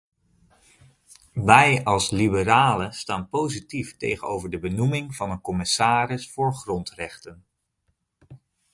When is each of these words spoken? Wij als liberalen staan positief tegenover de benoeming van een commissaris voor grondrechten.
Wij 1.33 1.83
als 1.83 2.09
liberalen 2.11 2.93
staan 2.93 3.29
positief 3.29 3.97
tegenover 3.97 4.49
de 4.49 4.59
benoeming 4.59 5.15
van 5.15 5.31
een 5.31 5.41
commissaris 5.41 6.31
voor 6.31 6.53
grondrechten. 6.55 7.45